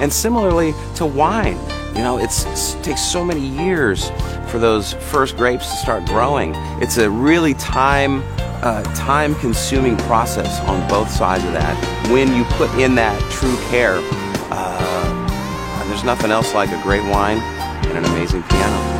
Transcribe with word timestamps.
And 0.00 0.12
similarly 0.12 0.74
to 0.96 1.06
wine, 1.06 1.58
you 1.94 2.02
know, 2.02 2.18
it 2.18 2.30
takes 2.82 3.00
so 3.00 3.24
many 3.24 3.40
years 3.40 4.10
for 4.48 4.58
those 4.58 4.92
first 4.94 5.36
grapes 5.36 5.70
to 5.70 5.76
start 5.76 6.04
growing. 6.06 6.52
It's 6.82 6.98
a 6.98 7.10
really 7.10 7.54
time 7.54 8.22
uh, 8.62 8.82
time 8.94 9.34
consuming 9.36 9.96
process 9.98 10.60
on 10.60 10.86
both 10.88 11.10
sides 11.10 11.44
of 11.44 11.52
that. 11.52 12.10
When 12.10 12.34
you 12.34 12.44
put 12.56 12.70
in 12.78 12.94
that 12.96 13.18
true 13.30 13.56
care, 13.70 13.98
uh, 14.50 15.88
there's 15.88 16.04
nothing 16.04 16.30
else 16.30 16.54
like 16.54 16.70
a 16.70 16.82
great 16.82 17.04
wine 17.04 17.38
and 17.38 17.98
an 17.98 18.04
amazing 18.04 18.42
piano. 18.44 18.95